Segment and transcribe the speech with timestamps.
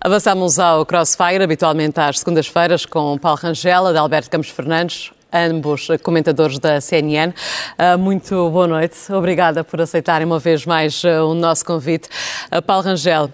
[0.00, 6.60] Avançamos ao Crossfire, habitualmente às segundas-feiras, com Paulo Rangela, de Alberto Campos Fernandes, ambos comentadores
[6.60, 7.34] da CNN.
[7.76, 9.12] Ah, muito boa noite.
[9.12, 12.08] Obrigada por aceitarem uma vez mais ah, o nosso convite.
[12.48, 13.28] Ah, Paulo Rangel,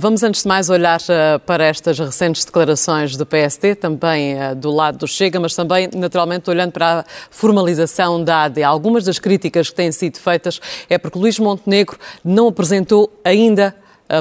[0.00, 0.98] vamos antes de mais olhar
[1.46, 6.72] para estas recentes declarações do PSD, também do lado do Chega, mas também, naturalmente, olhando
[6.72, 8.60] para a formalização da AD.
[8.64, 10.60] Algumas das críticas que têm sido feitas
[10.90, 13.72] é porque Luís Montenegro não apresentou ainda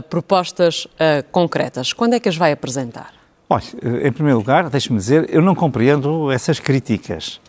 [0.09, 0.87] propostas
[1.31, 1.93] concretas.
[1.93, 3.13] Quando é que as vai apresentar?
[3.49, 3.63] Olha,
[4.03, 7.39] em primeiro lugar, deixe-me dizer, eu não compreendo essas críticas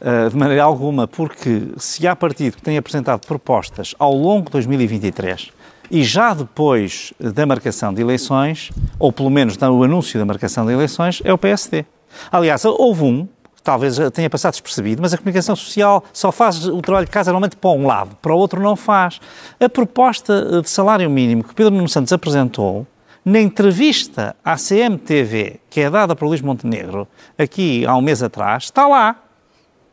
[0.00, 4.52] uh, de maneira alguma, porque se há partido que tem apresentado propostas ao longo de
[4.52, 5.52] 2023
[5.90, 10.72] e já depois da marcação de eleições, ou pelo menos no anúncio da marcação de
[10.72, 11.84] eleições, é o PSD.
[12.32, 13.28] Aliás, houve um,
[13.64, 17.56] talvez tenha passado despercebido, mas a comunicação social só faz o trabalho de casa normalmente
[17.56, 19.18] para um lado, para o outro não faz.
[19.58, 22.86] A proposta de salário mínimo que Pedro Nuno Santos apresentou
[23.24, 28.64] na entrevista à CMTV, que é dada por Luís Montenegro, aqui há um mês atrás,
[28.64, 29.23] está lá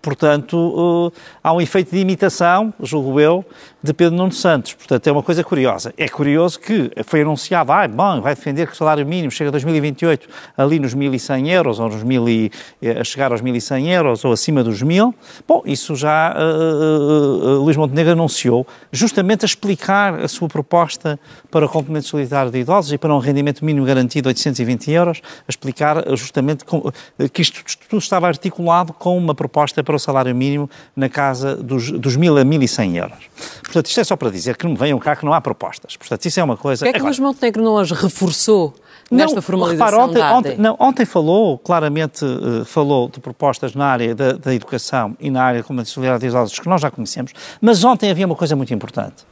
[0.02, 1.14] Portanto, uh,
[1.44, 3.46] há um efeito de imitação, julgo eu,
[3.84, 4.74] de Pedro Nuno Santos.
[4.74, 5.94] Portanto, é uma coisa curiosa.
[5.98, 9.52] É curioso que foi anunciado, ah, bom, vai defender que o salário mínimo chega a
[9.52, 10.28] 2028
[10.58, 14.32] ali nos 1.100 euros, ou nos 1.000 e, eh, a chegar aos 1.100 euros, ou
[14.32, 15.14] acima dos 1.000.
[15.48, 21.66] Bom, isso já uh, uh, Luís Montenegro anunciou, justamente a explicar a sua proposta para
[21.66, 25.50] o complemento solidário de idosos e para um rendimento mínimo garantido de 820 euros, a
[25.50, 26.92] explicar justamente com,
[27.32, 31.92] que isto tudo estava articulado com uma proposta para o salário mínimo na casa dos,
[31.92, 33.30] dos 1.000 a 1.100 euros.
[33.64, 35.96] Portanto, isto é só para dizer que não me venham cá que não há propostas.
[35.96, 36.88] Portanto, isso é uma coisa...
[36.88, 38.74] É que Luís Montenegro não as reforçou?
[39.12, 43.86] Nesta não, formalização repara, ontem, ontem, não, ontem falou, claramente uh, falou de propostas na
[43.86, 47.84] área da, da educação e na área como a solidariedade que nós já conhecemos, mas
[47.84, 49.26] ontem havia uma coisa muito importante.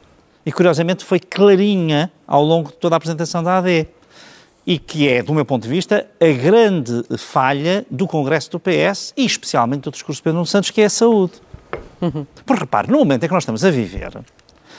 [0.44, 3.88] E curiosamente foi clarinha ao longo de toda a apresentação da AD
[4.66, 9.12] e que é, do meu ponto de vista, a grande falha do Congresso do PS
[9.16, 11.34] e especialmente do discurso de Pedro Nuno Santos, que é a saúde.
[12.00, 12.26] Uhum.
[12.46, 14.10] Porque repare, no momento em que nós estamos a viver,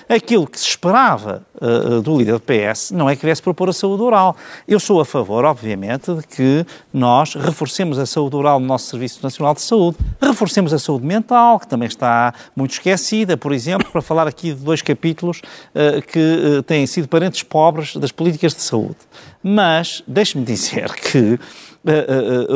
[0.09, 3.73] aquilo que se esperava uh, do líder do PS não é que viesse propor a
[3.73, 4.35] saúde oral.
[4.67, 9.21] Eu sou a favor, obviamente, de que nós reforcemos a saúde oral no nosso Serviço
[9.23, 14.01] Nacional de Saúde, reforcemos a saúde mental, que também está muito esquecida, por exemplo, para
[14.01, 18.61] falar aqui de dois capítulos uh, que uh, têm sido parentes pobres das políticas de
[18.61, 18.97] saúde.
[19.43, 21.39] Mas, deixe-me dizer que uh,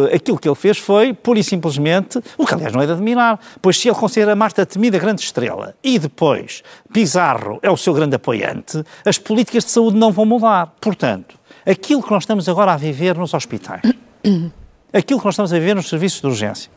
[0.04, 2.92] uh, aquilo que ele fez foi, pura e simplesmente, o que aliás não é de
[2.92, 6.64] admirar, pois se ele considera Marta Temida grande estrela e depois
[6.94, 10.74] Pizarro é o seu grande apoiante, as políticas de saúde não vão mudar.
[10.80, 13.82] Portanto, aquilo que nós estamos agora a viver nos hospitais,
[14.94, 16.72] aquilo que nós estamos a viver nos serviços de urgência,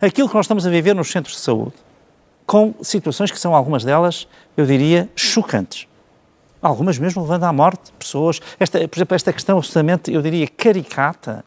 [0.00, 1.74] aquilo que nós estamos a viver nos centros de saúde,
[2.46, 5.86] com situações que são algumas delas, eu diria, chocantes.
[6.62, 8.40] Algumas mesmo levando à morte pessoas.
[8.58, 11.44] Esta, por exemplo, esta questão absolutamente, eu diria, caricata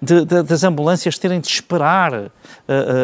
[0.00, 2.30] de, de, das ambulâncias terem de esperar uh, uh,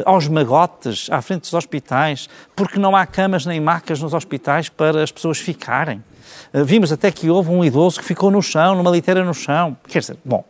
[0.05, 5.03] aos magotes à frente dos hospitais, porque não há camas nem macas nos hospitais para
[5.03, 6.03] as pessoas ficarem.
[6.53, 9.77] Uh, vimos até que houve um idoso que ficou no chão, numa liteira no chão.
[9.89, 10.45] Quer dizer, bom,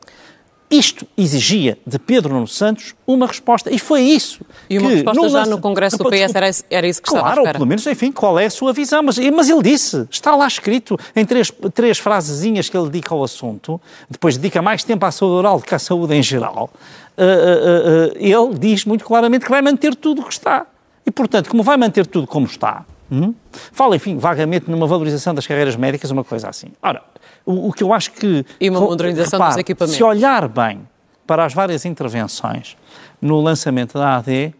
[0.70, 3.70] isto exigia de Pedro Nuno Santos uma resposta.
[3.72, 4.40] E foi isso.
[4.68, 7.40] E uma que, resposta já no Congresso do PS era, era isso que claro, estava
[7.40, 7.58] à espera.
[7.58, 9.02] pelo menos, enfim, qual é a sua visão.
[9.02, 13.24] Mas, mas ele disse, está lá escrito em três, três frasezinhas que ele dedica ao
[13.24, 16.70] assunto, depois dedica mais tempo à saúde oral do que à saúde em geral.
[17.18, 20.66] Uh, uh, uh, ele diz muito claramente que vai manter tudo o que está.
[21.04, 23.34] E, portanto, como vai manter tudo como está, hum,
[23.72, 26.68] fala, enfim, vagamente numa valorização das carreiras médicas, uma coisa assim.
[26.82, 27.02] Ora,
[27.44, 28.44] o, o que eu acho que.
[28.60, 29.96] E uma modernização repare, dos equipamentos.
[29.96, 30.80] Se olhar bem
[31.26, 32.76] para as várias intervenções
[33.20, 34.54] no lançamento da AD,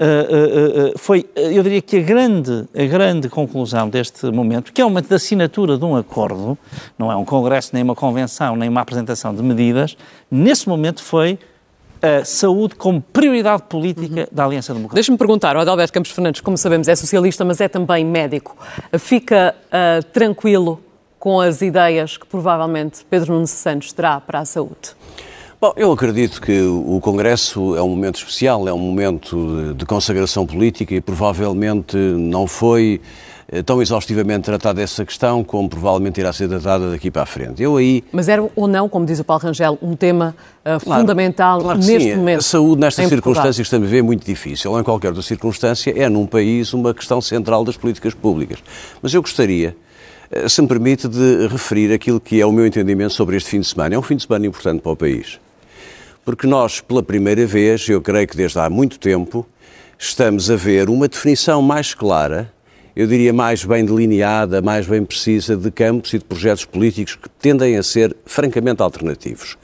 [0.00, 4.80] Uh, uh, uh, foi, eu diria que a grande, a grande conclusão deste momento, que
[4.80, 6.56] é uma da assinatura de um acordo,
[6.98, 9.98] não é um congresso, nem uma convenção, nem uma apresentação de medidas,
[10.30, 11.38] nesse momento foi
[12.02, 14.26] a saúde como prioridade política uhum.
[14.32, 14.94] da Aliança Democrática.
[14.94, 18.56] Deixa-me perguntar, o Adalberto Campos Fernandes, como sabemos, é socialista, mas é também médico.
[18.98, 19.54] Fica
[20.12, 20.80] tranquilo
[21.18, 24.96] com as ideias que provavelmente Pedro Nuno Santos terá para a saúde?
[25.60, 30.46] Bom, eu acredito que o Congresso é um momento especial, é um momento de consagração
[30.46, 32.98] política e provavelmente não foi
[33.64, 37.62] tão exaustivamente tratada essa questão como provavelmente irá ser tratada daqui para a frente.
[37.62, 38.04] Eu aí...
[38.12, 41.78] Mas era ou não, como diz o Paulo Rangel, um tema uh, claro, fundamental claro
[41.78, 42.16] neste sim.
[42.16, 42.38] momento?
[42.38, 44.70] A saúde, nesta circunstância que estamos a ver, é muito difícil.
[44.70, 48.58] Ou em qualquer outra circunstância, é num país uma questão central das políticas públicas.
[49.02, 49.76] Mas eu gostaria
[50.30, 53.60] eh, se me permite, de referir aquilo que é o meu entendimento sobre este fim
[53.60, 53.96] de semana.
[53.96, 55.40] É um fim de semana importante para o país.
[56.24, 59.44] Porque nós, pela primeira vez, eu creio que desde há muito tempo,
[59.98, 62.52] estamos a ver uma definição mais clara
[63.00, 67.30] eu diria, mais bem delineada, mais bem precisa de campos e de projetos políticos que
[67.30, 69.56] tendem a ser francamente alternativos.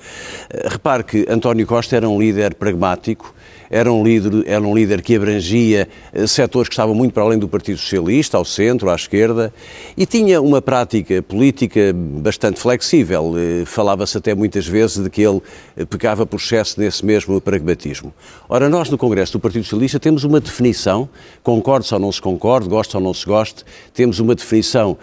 [0.49, 3.35] Eh, repare que António Costa era um líder pragmático,
[3.71, 7.39] era um líder, era um líder que abrangia eh, setores que estavam muito para além
[7.39, 9.53] do Partido Socialista, ao centro, à esquerda,
[9.97, 13.35] e tinha uma prática política bastante flexível.
[13.37, 15.41] Eh, falava-se até muitas vezes de que ele
[15.77, 18.13] eh, pecava por excesso nesse mesmo pragmatismo.
[18.49, 21.09] Ora, nós no Congresso do Partido Socialista temos uma definição,
[21.43, 24.97] concorde ou não se concorde, goste ou não se goste, temos uma definição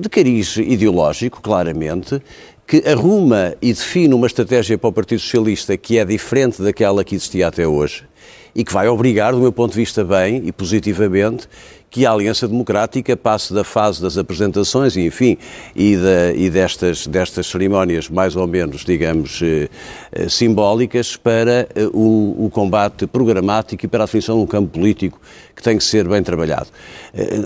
[0.00, 2.20] de cariz ideológico, claramente,
[2.70, 7.16] que arruma e define uma estratégia para o Partido Socialista que é diferente daquela que
[7.16, 8.04] existia até hoje
[8.54, 11.48] e que vai obrigar, do meu ponto de vista, bem e positivamente,
[11.90, 15.36] que a Aliança Democrática passe da fase das apresentações, enfim,
[15.74, 19.68] e, da, e destas, destas cerimónias mais ou menos, digamos, eh,
[20.12, 24.68] eh, simbólicas para eh, o, o, combate programático e para a definição de um campo
[24.68, 25.20] político
[25.56, 26.68] que tem que ser bem trabalhado.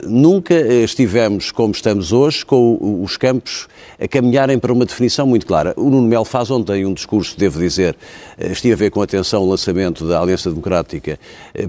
[0.07, 3.67] nunca estivemos como estamos hoje com os campos
[4.01, 5.75] a caminharem para uma definição muito clara.
[5.77, 7.97] O Nuno Melo faz ontem um discurso, devo dizer,
[8.39, 10.74] estive a ver com atenção o lançamento da Aliança Democrática.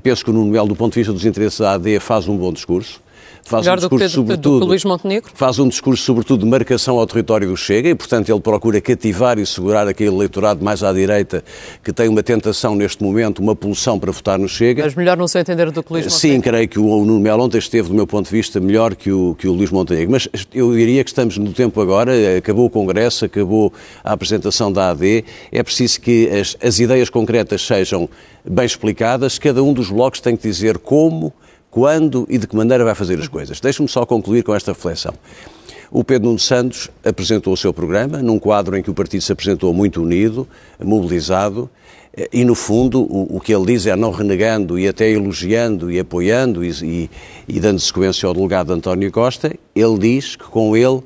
[0.01, 2.37] Penso que o Nuno Melo, do ponto de vista dos interesses da AD, faz um
[2.37, 3.04] bom discurso.
[3.47, 5.31] Faz Melhor um discurso, do que, sobretudo, do Luís Montenegro?
[5.35, 9.37] Faz um discurso, sobretudo, de marcação ao território do Chega e, portanto, ele procura cativar
[9.37, 11.43] e segurar aquele eleitorado mais à direita
[11.83, 14.83] que tem uma tentação, neste momento, uma pulsão para votar no Chega.
[14.83, 16.35] Mas melhor não se entender do que o Luís Montenegro?
[16.35, 19.11] Sim, creio que o Nuno Melo ontem esteve, do meu ponto de vista, melhor que
[19.11, 20.11] o, que o Luís Montenegro.
[20.11, 23.71] Mas eu diria que estamos no tempo agora, acabou o Congresso, acabou
[24.03, 28.09] a apresentação da AD, é preciso que as, as ideias concretas sejam
[28.43, 31.31] bem explicadas, cada um dos blocos tem que dizer como
[31.75, 33.59] quando e de que maneira vai fazer as coisas.
[33.59, 35.13] Deixe-me só concluir com esta reflexão.
[35.91, 39.33] O Pedro Nuno Santos apresentou o seu programa num quadro em que o partido se
[39.33, 40.47] apresentou muito unido,
[40.81, 41.69] mobilizado,
[42.31, 45.99] e no fundo o, o que ele diz é não renegando e até elogiando e
[45.99, 47.09] apoiando e, e,
[47.45, 51.01] e dando sequência ao delegado António Costa, ele diz que com ele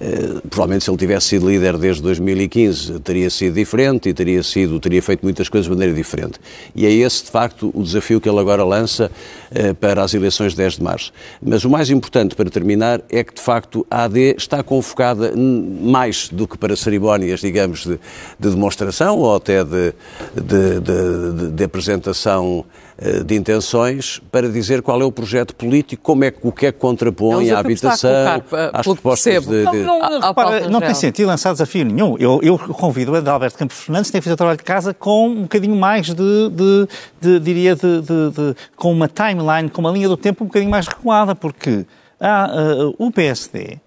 [0.00, 4.78] Uh, provavelmente se ele tivesse sido líder desde 2015 teria sido diferente e teria sido
[4.78, 6.38] teria feito muitas coisas de maneira diferente.
[6.74, 9.10] E é esse de facto o desafio que ele agora lança
[9.50, 11.12] uh, para as eleições de 10 de março.
[11.42, 16.28] Mas o mais importante para terminar é que de facto a AD está convocada mais
[16.28, 17.98] do que para cerimónias digamos de,
[18.38, 19.92] de demonstração ou até de,
[20.34, 22.87] de, de apresentação eh,
[23.24, 26.78] de intenções para dizer qual é o projeto político, como é, o que é que
[26.78, 29.64] contrapõe à habitação, colocar, às propostas de...
[29.66, 29.78] de...
[29.84, 32.16] Não, não, repara, não tem sentido lançar desafio nenhum.
[32.18, 35.42] Eu, eu convido o Adalberto Campos Fernandes, tem feito o trabalho de casa com um
[35.42, 36.14] bocadinho mais de,
[36.50, 36.88] de,
[37.20, 40.88] de diria, de, de, com uma timeline, com uma linha do tempo um bocadinho mais
[40.88, 41.86] recuada, porque
[42.20, 43.78] há, uh, o PSD uh,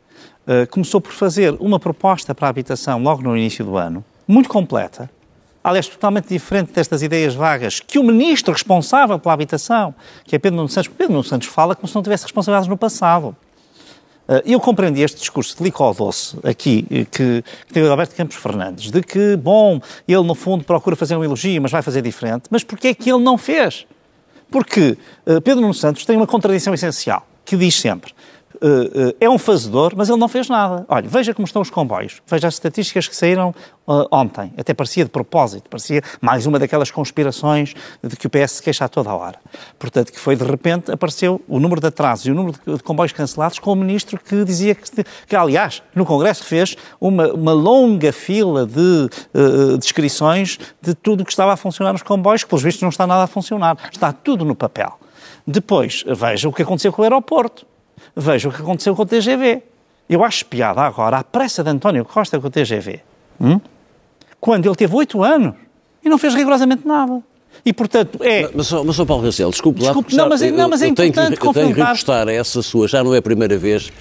[0.48, 4.50] eh, começou por fazer uma proposta para a habitação logo no início do ano, muito
[4.50, 5.10] completa,
[5.64, 9.94] aliás, totalmente diferente destas ideias vagas, que o ministro responsável pela habitação,
[10.24, 12.78] que é Pedro Nuno Santos, Pedro Nuno Santos fala como se não tivesse responsabilidades no
[12.78, 13.36] passado.
[14.28, 18.38] Eh, eu compreendi este discurso de Licó Doce, aqui, eh, que, que o Alberto Campos
[18.38, 22.44] Fernandes, de que, bom, ele no fundo procura fazer um elogio, mas vai fazer diferente.
[22.50, 23.86] Mas porquê é que ele não fez?
[24.50, 28.14] Porque uh, Pedro Nuno Santos tem uma contradição essencial, que diz sempre,
[28.62, 30.86] uh, uh, é um fazedor, mas ele não fez nada.
[30.88, 32.22] Olha, veja como estão os comboios.
[32.28, 33.54] Veja as estatísticas que saíram
[33.88, 34.54] uh, ontem.
[34.58, 37.74] Até parecia de propósito, parecia mais uma daquelas conspirações
[38.04, 39.40] de que o PS se queixa a toda a hora.
[39.80, 43.12] Portanto, que foi de repente, apareceu o número de atrasos e o número de, comboios
[43.12, 48.12] cancelados com o ministro que dizia que, que aliás, no Congresso fez uma, uma longa
[48.12, 49.10] fila de
[49.80, 53.08] descrições de tudo o que estava a funcionar nos comboios, que pelos vistos não está
[53.08, 53.78] nada a funcionar.
[53.92, 54.98] Está tudo no papel.
[55.46, 57.66] Depois, veja o que aconteceu com o aeroporto.
[58.16, 59.64] Veja o que aconteceu com o TGV.
[60.10, 63.02] Eu acho piada agora a pressa de António Costa com o TGV.
[63.40, 63.60] Hum?
[64.40, 65.56] Quando ele teve oito anos
[66.04, 67.24] e não fez rigorosamente nada.
[67.66, 68.50] E, portanto, é...
[68.54, 70.24] Mas, mas, mas Paulo Racel, desculpe, desculpe lá...
[70.24, 72.62] Não, mas, não, mas é eu, importante tenho que, eu tenho que repostar a essa
[72.62, 73.92] sua, já não é a primeira vez,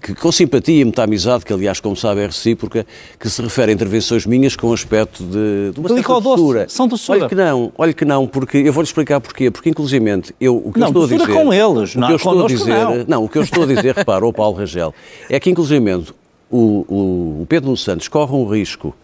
[0.00, 2.86] que com simpatia e muita amizade, que aliás, como sabe, é recíproca,
[3.18, 6.66] que se refere a intervenções minhas com aspecto de, de uma certa doçura.
[6.68, 7.20] São doçura.
[7.20, 9.50] Olha que não, olha que não, porque eu vou-lhe explicar porquê.
[9.50, 11.32] Porque, inclusivamente, eu, o que não, eu estou a dizer...
[11.32, 13.04] com eles, o que eu estou a dizer, não.
[13.08, 13.24] não.
[13.24, 14.94] o que eu estou a dizer, repara, o Paulo Rangel,
[15.30, 16.12] é que, inclusivamente,
[16.50, 18.94] o, o, o Pedro Santos corre um risco,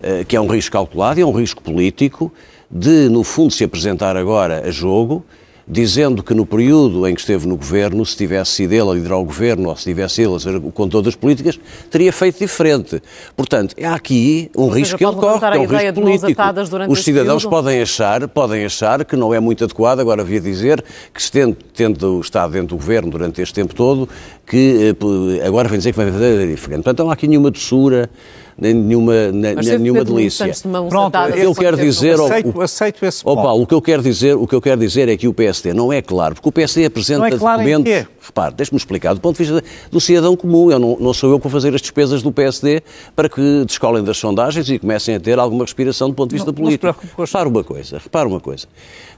[0.00, 2.32] uh, que é um risco calculado, é um risco político,
[2.72, 5.22] de, no fundo, se apresentar agora a jogo,
[5.66, 9.18] dizendo que no período em que esteve no governo, se tivesse sido ele a liderar
[9.18, 11.58] o governo ou se tivesse ele a ser o condutor das políticas,
[11.90, 13.00] teria feito diferente.
[13.36, 16.42] Portanto, há aqui um risco que ele corre, que é um risco político.
[16.88, 20.82] Os cidadãos podem achar, podem achar que não é muito adequado, agora havia dizer
[21.14, 24.08] que se tendo, tendo estado dentro do governo durante este tempo todo,
[24.52, 24.94] que
[25.40, 26.82] eh, agora vem dizer que vai fazer diferente.
[26.82, 28.10] Portanto, não há aqui nenhuma doçura,
[28.58, 30.52] nem nenhuma, nem, nenhuma delícia.
[30.90, 34.02] Pronto, o que eu quero dizer, aceito, o, aceito esse Paulo, o que eu quero
[34.02, 36.52] dizer, o que eu quero dizer é que o PSD não é claro, porque o
[36.52, 40.36] PSD apresenta não é claro documentos repare, deixe-me explicar, do ponto de vista do cidadão
[40.36, 42.82] comum, eu não, não, sou eu que vou fazer as despesas do PSD
[43.16, 46.50] para que descolem das sondagens e comecem a ter alguma respiração do ponto de vista
[46.50, 46.86] não, político.
[46.86, 48.66] Não repare uma coisa, repare uma coisa.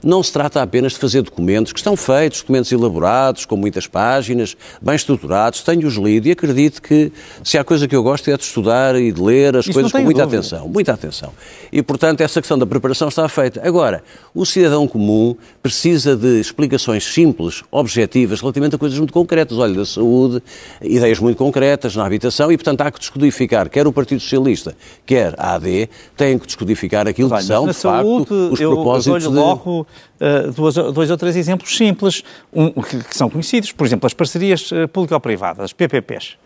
[0.02, 4.56] Não se trata apenas de fazer documentos que estão feitos, documentos elaborados, com muitas páginas,
[4.80, 5.23] bem estruturados,
[5.64, 7.12] tenho-os lido e acredito que
[7.42, 9.92] se há coisa que eu gosto é de estudar e de ler as Isso coisas
[9.92, 10.38] com muita dúvida.
[10.38, 11.32] atenção, muita atenção.
[11.72, 13.60] E, portanto, essa questão da preparação está feita.
[13.66, 14.02] Agora,
[14.34, 19.58] o cidadão comum precisa de explicações simples, objetivas, relativamente a coisas muito concretas.
[19.58, 20.42] Olha, da saúde,
[20.82, 25.34] ideias muito concretas na habitação e, portanto, há que descodificar, quer o Partido Socialista, quer
[25.38, 29.30] a AD, têm que descodificar aquilo que são, de saúde, facto, os eu, propósitos eu
[29.30, 29.36] de...
[29.36, 29.86] Logo,
[30.20, 33.72] uh, dois, dois ou três exemplos simples, um, que, que, são conhecidos.
[33.72, 36.36] Por exemplo, as parcerias uh, público-privadas, PPPs.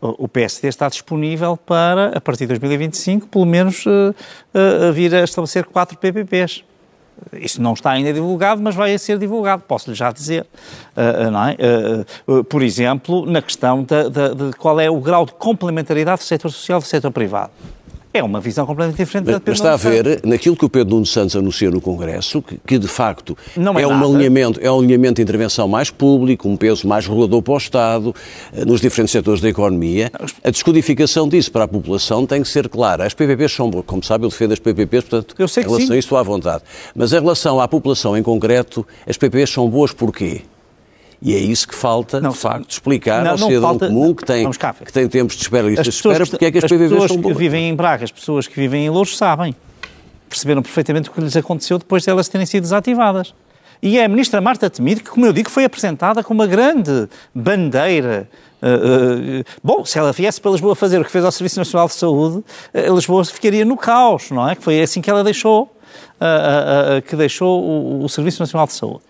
[0.00, 4.12] O PSD está disponível para, a partir de 2025, pelo menos uh,
[4.92, 6.64] vir a estabelecer quatro PPPs.
[7.34, 10.44] Isso não está ainda divulgado, mas vai ser divulgado, posso-lhe já dizer.
[10.96, 12.32] Uh, é?
[12.32, 16.24] Uh, por exemplo, na questão de, de, de, qual é o grau de complementaridade do
[16.24, 17.52] setor social e do setor privado.
[18.14, 20.68] É uma visão completamente diferente mas, da Pedro Mas está a ver, naquilo que o
[20.68, 24.60] Pedro Nuno Santos anuncia no Congresso, que, que de facto não é, é um alinhamento,
[24.62, 28.14] é um alinhamento de intervenção mais público, um peso mais regulador para o Estado,
[28.52, 30.10] eh, nos diferentes setores da economia.
[30.44, 33.06] A descodificação disso para a população tem que ser clara.
[33.06, 35.94] As PPPs são, como sabe, eu defendo as PPPs, portanto, eu sei em relação sim.
[35.94, 36.62] a isso estou à vontade.
[36.94, 40.42] Mas em relação à população em concreto, as PPPs são boas porquê?
[41.24, 44.50] E é isso que falta, não, de facto, explicar não, ao cidadão comum que tem,
[44.50, 46.88] que tem tempos de espera e listas de espera, porque é que as, as PVVs
[46.90, 46.98] são.
[46.98, 49.54] As pessoas que vivem em Braga, as pessoas que vivem em Louros sabem.
[50.28, 53.32] Perceberam perfeitamente o que lhes aconteceu depois de elas terem sido desativadas.
[53.80, 57.08] E é a ministra Marta Temido que, como eu digo, foi apresentada como uma grande
[57.34, 58.28] bandeira.
[58.62, 61.88] Uh, uh, bom, se ela viesse para Lisboa fazer o que fez ao Serviço Nacional
[61.88, 64.54] de Saúde, uh, Lisboa ficaria no caos, não é?
[64.54, 65.68] Que foi assim que ela deixou,
[67.06, 69.02] que deixou o, o Serviço Nacional de Saúde.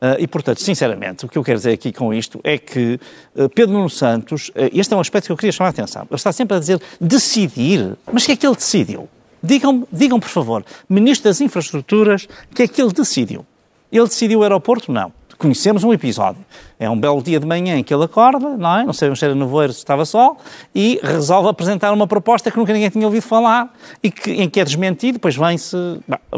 [0.00, 2.98] Uh, e, portanto, sinceramente, o que eu quero dizer aqui com isto é que
[3.36, 6.02] uh, Pedro Nuno Santos, uh, este é um aspecto que eu queria chamar a atenção,
[6.02, 7.98] ele está sempre a dizer decidir.
[8.10, 9.08] Mas o que é que ele decidiu?
[9.42, 13.44] Digam, digam, por favor, Ministro das Infraestruturas, o que é que ele decidiu?
[13.92, 14.90] Ele decidiu o aeroporto?
[14.90, 15.12] Não.
[15.40, 16.44] Conhecemos um episódio.
[16.78, 18.84] É um belo dia de manhã em que ele acorda, não é?
[18.84, 20.36] Não sabemos se era nevoeiro, se estava sol,
[20.74, 24.60] e resolve apresentar uma proposta que nunca ninguém tinha ouvido falar e que, em que
[24.60, 25.76] é desmentido, depois vem-se,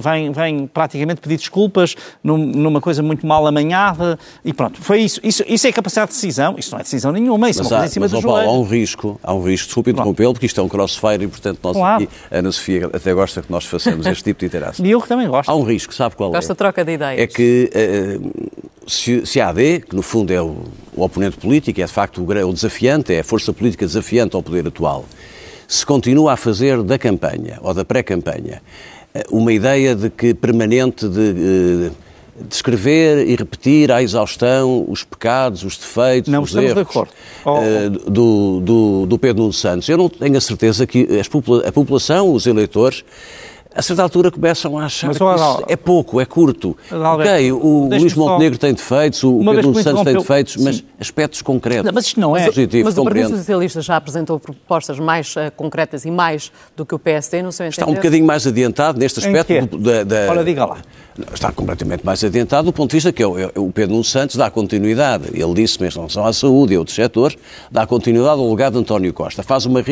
[0.01, 4.81] vem, vem praticamente pedir desculpas num, numa coisa muito mal amanhada e pronto.
[4.81, 5.21] Foi isso.
[5.25, 7.81] Isso, isso é capacidade de decisão, isso não é decisão nenhuma, isso mas é uma
[7.81, 10.33] coisa há, em cima mas, do Paulo, há um risco, há um risco, desculpe interrompê-lo,
[10.33, 12.05] porque isto é um crossfire e, portanto, nós claro.
[12.05, 14.87] aqui, Ana Sofia até gosta que nós façamos este tipo de interação.
[14.87, 15.49] E eu que também gosto.
[15.49, 16.57] Há um risco, sabe qual Gosta é?
[16.57, 17.21] troca de ideias.
[17.21, 20.57] É que uh, se, se a AD, que no fundo é o,
[20.95, 24.43] o oponente político, é de facto o, o, desafiante, é a força política desafiante ao
[24.43, 25.05] poder atual,
[25.67, 28.63] se continua a fazer da campanha ou da pré-campanha
[29.15, 31.89] eh, uma ideia de que permanente de.
[31.89, 31.91] Eh,
[32.49, 37.13] descrever e repetir à exaustão os pecados, os defeitos, não, os erros de acordo.
[37.45, 38.11] Oh, oh.
[38.11, 39.89] Do, do, do Pedro Nuno Santos.
[39.89, 41.07] Eu não tenho a certeza que
[41.67, 43.05] a população, os eleitores,
[43.75, 46.77] a certa altura começam a achar Mas, que isso é pouco, é curto.
[46.91, 48.61] Alberto, ok, o Luís Montenegro só...
[48.61, 50.85] tem defeitos, o Pedro Santos tem defeitos, mas Sim.
[51.01, 51.85] aspectos concretos.
[51.85, 52.47] Não, mas isto não é.
[52.47, 56.95] Positivo, mas o Partido Socialista já apresentou propostas mais uh, concretas e mais do que
[56.95, 57.69] o PSD, seu entender?
[57.69, 59.79] Está um bocadinho mais adiantado neste aspecto.
[59.79, 60.31] Da, da...
[60.31, 60.79] Ora, diga lá
[61.33, 64.05] está completamente mais adiantado do ponto de vista que é o, é o Pedro Nuno
[64.05, 65.29] Santos dá continuidade.
[65.33, 67.37] Ele disse mesmo em relação à saúde e outros setores,
[67.71, 69.43] dá continuidade ao legado de António Costa.
[69.43, 69.83] Faz uma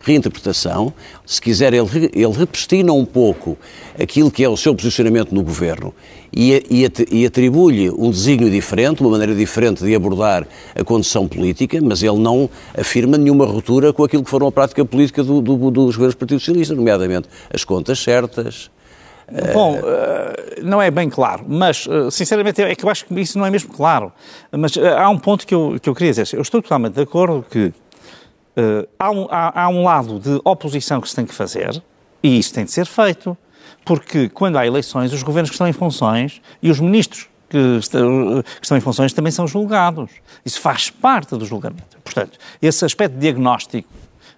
[0.00, 0.92] reinterpretação,
[1.24, 3.56] se quiser, ele, ele repestina um pouco
[4.00, 5.94] aquilo que é o seu posicionamento no governo
[6.32, 6.62] e,
[7.10, 12.18] e, atribui-lhe um desígnio diferente, uma maneira diferente de abordar a condição política, mas ele
[12.18, 16.14] não afirma nenhuma ruptura com aquilo que foram a prática política do, do, dos governos
[16.14, 18.70] do Partido Socialista, nomeadamente as contas certas,
[19.52, 23.36] Bom, eh, não é bem claro, mas eh, sinceramente é que eu acho que isso
[23.36, 24.12] não é mesmo claro.
[24.52, 26.36] Mas eh, há um ponto que eu, que eu queria dizer.
[26.36, 27.66] Eu estou totalmente de acordo que
[28.56, 31.82] uh, há, um, há, há um lado de oposição que se tem que fazer
[32.26, 33.36] e isso tem de ser feito,
[33.84, 38.42] porque quando há eleições, os governos que estão em funções e os ministros que estão,
[38.76, 40.10] em funções também são julgados.
[40.44, 41.96] Isso faz parte do julgamento.
[42.02, 43.88] Portanto, esse aspecto diagnóstico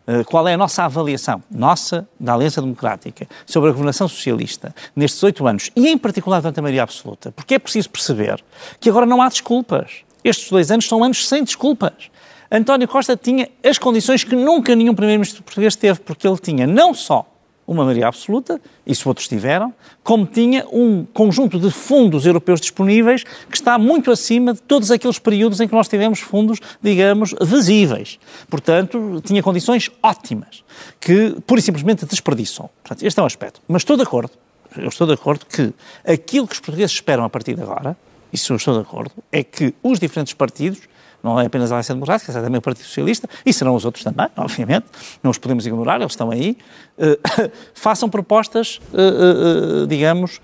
[0.07, 5.23] eh, qual é a nossa avaliação, nossa, da Aliança Democrática, sobre a governação socialista nestes
[5.23, 8.45] oito anos, e em particular da maioria absoluta, porque é preciso perceber
[8.78, 10.02] que agora não há desculpas.
[10.23, 12.11] Estes dois anos são anos sem desculpas.
[12.50, 16.92] António Costa tinha as condições que nunca nenhum primeiro-ministro português teve, porque ele tinha não
[16.92, 17.26] só
[17.68, 19.72] uma maioria absoluta, isso outros tiveram,
[20.02, 25.18] como tinha um conjunto de fundos europeus disponíveis que está muito acima de todos aqueles
[25.18, 28.18] períodos em que nós tivemos fundos, digamos, visíveis.
[28.48, 30.64] Portanto, tinha condições ótimas,
[30.98, 32.70] que pura e simplesmente desperdiçam.
[32.82, 33.60] Portanto, este é um aspecto.
[33.68, 34.32] Mas estou de acordo,
[34.76, 35.72] eu estou de acordo que
[36.04, 37.94] aquilo que os portugueses esperam a partir de agora
[38.32, 40.80] isso eu estou de acordo, é que os diferentes partidos
[41.22, 44.04] não é apenas a Aliança Democrática, é também o Partido Socialista, e serão os outros
[44.04, 44.87] também, obviamente,
[45.22, 46.56] não os podemos ignorar, eles estão aí,
[46.98, 50.40] uh, façam propostas, uh, uh, digamos,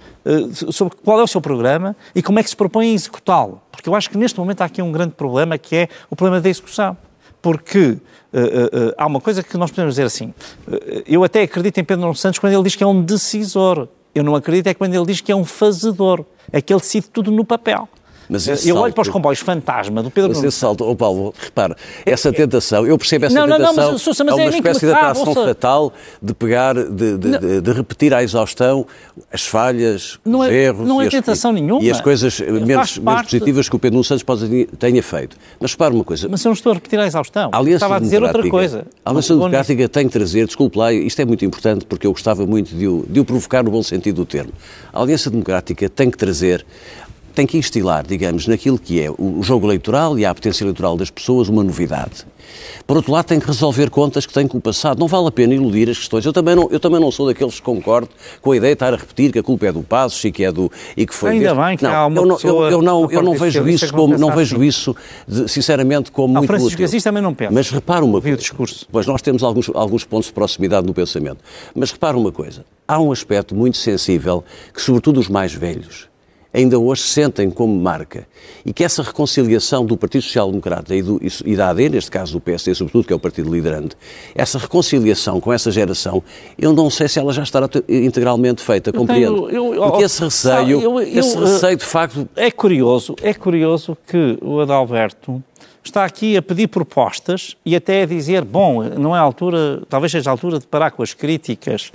[0.72, 3.60] sobre qual é o seu programa e como é que se propõe a executá-lo.
[3.70, 6.40] Porque eu acho que neste momento há aqui um grande problema, que é o problema
[6.40, 6.96] da execução.
[7.42, 7.98] Porque
[8.96, 10.32] há uma coisa que nós podemos dizer assim,
[11.06, 14.34] eu até acredito em Pedro Santos quando ele diz que é um decisor, eu não
[14.34, 17.44] acredito é quando ele diz que é um fazedor, é que ele decide tudo no
[17.44, 17.88] papel.
[18.28, 20.54] Mas eu salto, olho para os comboios fantasma do Pedro Nunes.
[20.54, 21.76] salto, oh Paulo, repara,
[22.06, 24.86] essa tentação, eu percebo essa não, tentação, não, não, mas, mas é uma é espécie
[24.86, 28.86] de atração fatal de pegar, de, de, de, repetir à exaustão
[29.32, 30.86] as falhas, não os é, erros.
[30.86, 31.82] Não é tentação as, nenhuma.
[31.82, 35.36] E as coisas menos, menos positivas que o Pedro Nunes Santos pode, tenha feito.
[35.60, 36.28] Mas repara uma coisa.
[36.28, 37.50] Mas eu não estou a repetir à exaustão.
[37.52, 38.86] A Estava a dizer outra coisa.
[39.04, 42.46] A Aliança Democrática tem que trazer, desculpe lá, isto é muito importante porque eu gostava
[42.46, 44.52] muito de o, de o provocar no bom sentido do termo.
[44.92, 46.64] A Aliança Democrática tem que trazer
[47.34, 51.10] tem que instilar, digamos, naquilo que é o jogo eleitoral e a potência eleitoral das
[51.10, 52.24] pessoas uma novidade.
[52.86, 54.98] Por outro lado, tem que resolver contas que tem com o passado.
[54.98, 56.24] Não vale a pena iludir as questões.
[56.24, 58.08] Eu também não, eu também não sou daqueles que concordo
[58.40, 60.44] com a ideia de estar a repetir que a culpa é do Passos e que
[60.44, 62.82] é do e que foi Ainda bem que não, há uma eu não, eu, eu
[62.82, 64.64] não, eu não vejo isso como não vejo assim.
[64.66, 66.84] isso de, sinceramente como muito Francisco útil.
[66.84, 67.52] Assis também não pensa.
[67.52, 68.36] Mas repara uma coisa.
[68.36, 68.86] o discurso.
[68.90, 71.38] Pois nós temos alguns alguns pontos de proximidade no pensamento.
[71.74, 72.64] Mas repara uma coisa.
[72.86, 76.08] Há um aspecto muito sensível que sobretudo os mais velhos
[76.54, 78.26] ainda hoje sentem como marca.
[78.64, 82.32] E que essa reconciliação do Partido Social Democrata e, do, e da AD, neste caso
[82.32, 83.96] do PSD, sobretudo, que é o partido liderante,
[84.34, 86.22] essa reconciliação com essa geração,
[86.56, 89.50] eu não sei se ela já estará integralmente feita, compreendo.
[89.50, 92.28] Eu, eu, Porque esse receio, eu, esse receio, de facto...
[92.36, 95.42] É curioso, é curioso que o Adalberto
[95.88, 100.10] está aqui a pedir propostas e até a dizer, bom, não é a altura, talvez
[100.12, 101.92] seja a altura de parar com as críticas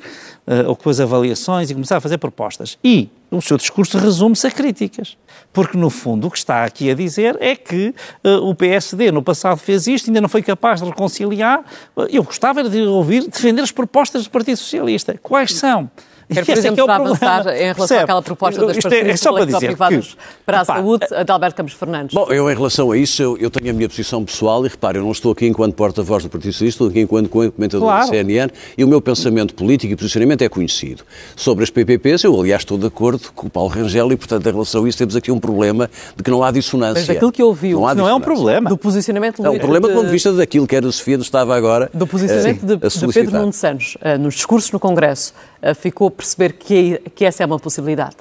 [0.47, 2.77] uh, ou com as avaliações e começar a fazer propostas.
[2.83, 5.17] E o seu discurso resume-se a críticas.
[5.51, 7.93] Porque, no fundo, o que está aqui a dizer é que
[8.23, 11.63] uh, o PSD no passado fez isto, ainda não foi capaz de reconciliar.
[12.09, 15.17] Eu gostava de ouvir defender as propostas do Partido Socialista.
[15.21, 15.89] Quais são?
[16.31, 18.03] Quer, por exemplo, é para avançar em relação Percebe?
[18.03, 21.23] àquela proposta das parcerias é, é só para dizer privadas que, para a saúde, a
[21.23, 22.13] de Alberto Campos Fernandes.
[22.13, 24.99] Bom, eu em relação a isso, eu, eu tenho a minha posição pessoal e repare,
[24.99, 28.05] eu não estou aqui enquanto porta-voz do Partido Socialista, estou aqui enquanto comentador claro.
[28.05, 31.03] do CNN e o meu pensamento político e posicionamento é conhecido.
[31.35, 34.51] Sobre as PPPs, eu aliás estou de acordo com o Paulo Rangel e, portanto, em
[34.51, 36.99] relação a isso temos aqui um problema de que não há dissonância.
[36.99, 38.69] Mas daquilo que ouviu, não, não é um problema.
[38.69, 39.43] Do posicionamento...
[39.43, 39.93] É um problema de...
[39.93, 43.13] do ponto de vista daquilo que a Sofia estava agora Do posicionamento uh, de, de
[43.13, 45.33] Pedro Nuno Santos, uh, nos discursos no Congresso,
[45.75, 48.15] ficou a perceber que que essa é uma possibilidade?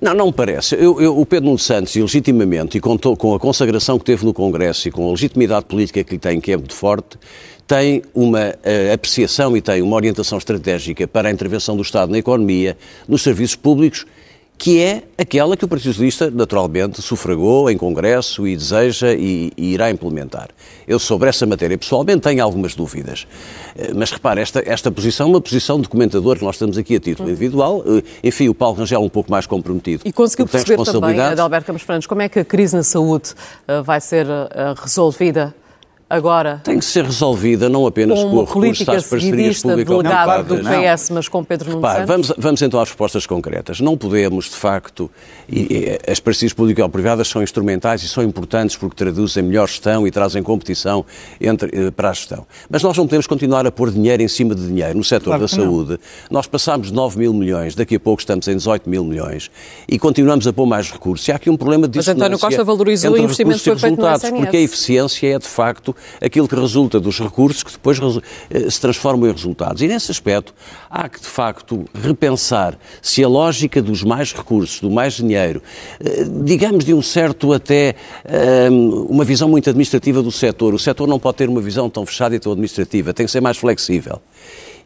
[0.00, 0.74] Não, não me parece.
[0.74, 4.32] Eu, eu, o Pedro Nuno Santos, legitimamente, e com, com, a consagração que teve no
[4.32, 7.18] Congresso e com a legitimidade política que lhe tem, que é muito forte,
[7.66, 12.18] tem uma uh, apreciação e tem uma orientação estratégica para a intervenção do Estado na
[12.18, 12.76] economia,
[13.06, 14.06] nos serviços públicos
[14.60, 19.72] que é aquela que o Partido Socialista, naturalmente, sufragou em Congresso e deseja e, e,
[19.72, 20.50] irá implementar.
[20.86, 23.26] Eu, sobre essa matéria, pessoalmente, tenho algumas dúvidas.
[23.74, 26.96] Eh, mas repare, esta, esta posição é uma posição de comentador que nós estamos aqui
[26.96, 27.82] a título individual.
[27.86, 30.02] Eh, enfim, o Paulo Rangel um pouco mais comprometido.
[30.04, 33.30] E conseguiu perceber também, Adalberto Campos Fernandes, como é que a crise na saúde
[33.66, 34.26] uh, vai ser
[34.76, 35.54] resolvida
[36.10, 36.60] agora.
[36.64, 40.46] Tem que ser resolvida não apenas com, com a política às parcerias público-privadas.
[40.46, 43.80] do PS, mas com Pedro Nuno Repare, vamos, vamos então às respostas concretas.
[43.80, 45.08] Não podemos, de facto,
[45.48, 50.10] e, e, as parcerias público-privadas são instrumentais e são importantes porque traduzem melhor gestão e
[50.10, 51.06] trazem competição
[51.40, 52.44] entre, eh, para a gestão.
[52.68, 54.96] Mas nós não podemos continuar a pôr dinheiro em cima de dinheiro.
[54.96, 55.98] No setor claro da saúde, não.
[56.32, 59.50] nós passámos de 9 mil milhões, daqui a pouco estamos em 18 mil milhões
[59.88, 61.28] e continuamos a pôr mais recursos.
[61.28, 64.00] E há aqui um problema de Mas António Costa valorizou o investimento que foi feito
[64.00, 64.40] no SNS.
[64.40, 67.98] Porque a eficiência é, de facto, aquilo que resulta dos recursos que depois
[68.50, 69.82] eh, se transformam em resultados.
[69.82, 70.54] E nesse aspecto
[70.88, 75.62] há que, de facto, repensar se a lógica dos mais recursos, do mais dinheiro,
[76.00, 78.68] eh, digamos de um certo até eh,
[79.08, 80.74] uma visão muito administrativa do setor.
[80.74, 83.40] O setor não pode ter uma visão tão fechada e tão administrativa, tem que ser
[83.40, 84.20] mais flexível.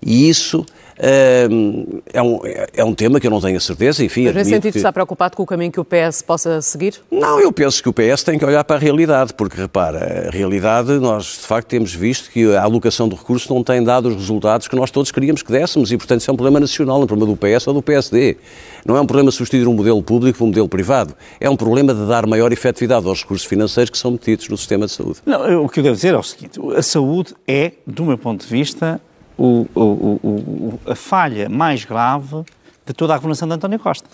[0.05, 0.65] E isso
[0.99, 2.41] é um,
[2.73, 4.27] é um tema que eu não tenho a certeza, enfim...
[4.27, 4.79] Mas nesse sentido que...
[4.79, 7.01] está preocupado com o caminho que o PS possa seguir?
[7.11, 10.31] Não, eu penso que o PS tem que olhar para a realidade, porque, repara, a
[10.31, 14.17] realidade, nós de facto temos visto que a alocação de recursos não tem dado os
[14.17, 17.07] resultados que nós todos queríamos que dessemos e, portanto, isso é um problema nacional, um
[17.07, 18.37] problema do PS ou do PSD.
[18.85, 21.15] Não é um problema substituir um modelo público por um modelo privado.
[21.41, 24.87] É um problema de dar maior efetividade aos recursos financeiros que são metidos no sistema
[24.87, 25.19] de saúde.
[25.25, 28.45] Não, o que eu devo dizer é o seguinte, a saúde é, do meu ponto
[28.45, 29.01] de vista,
[29.37, 32.45] o, o, a falha mais grave
[32.87, 34.09] de toda a governação de António Costa.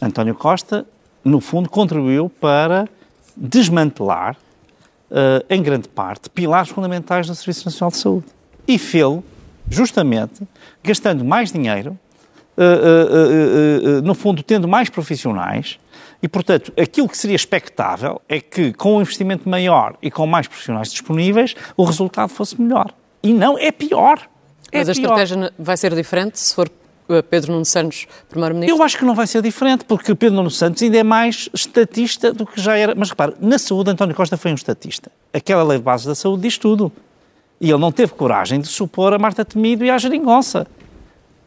[0.00, 0.86] António Costa,
[1.24, 2.88] no fundo, contribuiu para
[3.36, 4.36] desmantelar,
[5.10, 8.26] uh, em grande parte, pilares fundamentais do Serviço Nacional de Saúde.
[8.68, 9.24] E fê-lo,
[9.68, 10.46] justamente,
[10.82, 11.98] gastando mais dinheiro
[14.02, 15.78] no fundo, tendo mais profissionais,
[16.22, 20.48] e, portanto, aquilo que seria expectável é que, com um investimento maior e com mais
[20.48, 22.92] profissionais disponíveis, o resultado fosse melhor.
[23.22, 24.28] E não, é pior.
[24.72, 25.02] É Mas a pior.
[25.02, 26.70] estratégia vai ser diferente se for
[27.08, 28.76] eh, Pedro Nuno Santos Primeiro-Ministro?
[28.76, 32.32] Eu acho que não vai ser diferente, porque Pedro Nuno Santos ainda é mais estatista
[32.32, 32.94] do que já era.
[32.94, 35.10] Mas repare, na saúde, António Costa foi um estatista.
[35.32, 36.90] Aquela lei de base da saúde diz tudo.
[37.60, 40.66] E ele não teve coragem de supor a Marta Temido e a Geringonça.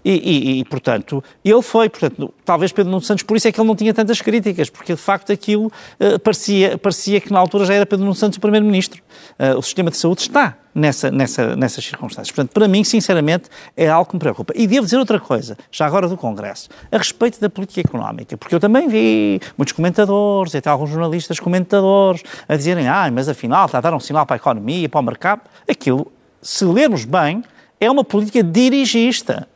[0.10, 3.62] E, e, e, portanto, ele foi, portanto, talvez Pedro Nuno Santos, por isso é que
[3.62, 7.64] ele não tinha tantas críticas, porque de facto aquilo uh, parecia, parecia que na altura
[7.64, 9.04] já era Pedro Nuno Santos o Primeiro-Ministro.
[9.38, 12.32] Uh, o sistema de saúde está nessa, nessa, nessas circunstâncias.
[12.32, 14.52] Portanto, para mim, sinceramente, é algo que me preocupa.
[14.56, 18.56] E devo dizer outra coisa, já agora do Congresso, a respeito da política económica, porque
[18.56, 23.78] eu também vi muitos comentadores, até alguns jornalistas comentadores, a dizerem, ah, mas afinal está
[23.78, 25.42] a dar um sinal para a economia, para o mercado.
[25.70, 27.44] Aquilo, se lermos bem,
[27.80, 29.48] é uma política dirigista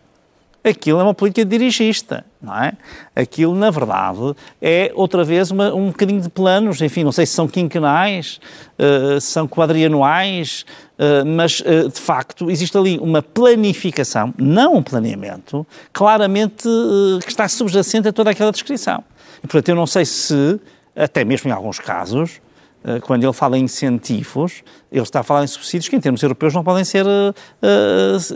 [0.63, 2.73] aquilo é uma política dirigista, não é?
[3.15, 7.33] Aquilo, na verdade, é outra vez uma, um bocadinho de planos, enfim, não sei se
[7.33, 8.39] são quinquenais,
[8.79, 10.65] uh, são quadrianuais,
[10.97, 16.63] uh, mas, uh, de facto, existe ali uma planificação, não um planeamento, claramente
[17.23, 19.03] que está subjacente a toda aquela descrição.
[19.43, 20.59] E, portanto, eu não sei se,
[20.95, 22.42] até mesmo em alguns casos, eh,
[23.01, 26.53] quando ele fala em incentivos, ele está a falar em subsídios que, em termos europeus,
[26.53, 27.33] não podem ser, uh,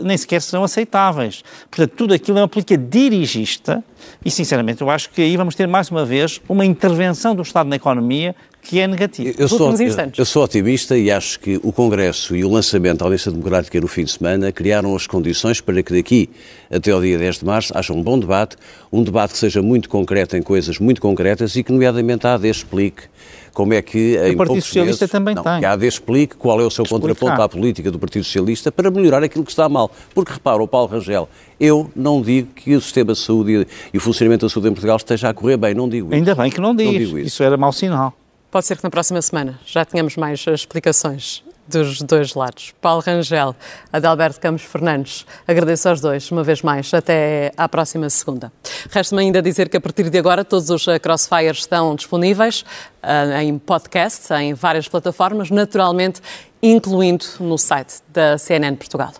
[0.02, 1.44] nem sequer serão aceitáveis.
[1.70, 3.84] Portanto, tudo aquilo é uma política dirigista
[4.24, 7.68] e, sinceramente, eu acho que aí vamos ter, mais uma vez, uma intervenção do Estado
[7.68, 9.32] na economia que é negativa.
[9.38, 9.72] Eu sou,
[10.16, 13.86] eu sou otimista e acho que o Congresso e o lançamento da Aliança Democrática no
[13.86, 16.28] fim de semana criaram as condições para que daqui
[16.70, 18.56] até ao dia 10 de março haja um bom debate,
[18.92, 22.48] um debate que seja muito concreto em coisas muito concretas e que, nomeadamente, a AD
[22.48, 23.04] explique
[23.58, 25.58] como é que o Partido Socialista meses, também não, tem.
[25.58, 28.88] Que a AD explique qual é o seu contraponto à política do Partido Socialista para
[28.88, 29.90] melhorar aquilo que está mal.
[30.14, 34.00] Porque repara, o Paulo Rangel, eu não digo que o sistema de saúde e o
[34.00, 36.14] funcionamento da saúde em Portugal esteja a correr bem, não digo isso.
[36.14, 36.86] Ainda bem que não diz.
[36.86, 37.26] Não digo isso.
[37.26, 38.14] isso era mau sinal.
[38.48, 42.74] Pode ser que na próxima semana já tenhamos mais explicações dos dois lados.
[42.80, 43.54] Paulo Rangel,
[43.92, 46.92] Adalberto Campos Fernandes, agradeço aos dois uma vez mais.
[46.92, 48.50] Até à próxima segunda.
[48.90, 52.64] Resta-me ainda dizer que a partir de agora todos os eh, Crossfires estão disponíveis
[53.02, 56.20] uh, em podcast, em várias plataformas, naturalmente
[56.62, 59.12] incluindo no site da CNN Portugal.